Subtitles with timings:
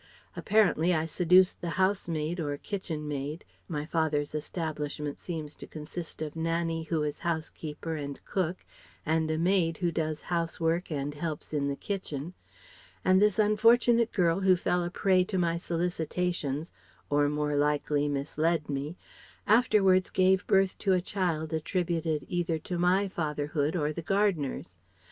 [0.35, 6.85] Apparently I seduced the housemaid or kitchenmaid my father's establishment seems to consist of Nannie
[6.85, 8.65] who is housekeeper and cook,
[9.05, 12.33] and a maid who does housework and helps in the kitchen
[13.05, 16.71] and this unfortunate girl who fell a prey to my solicitations
[17.11, 18.97] or more likely misled me
[19.45, 24.79] afterwards gave birth to a child attributed either to my fatherhood or the gardener's.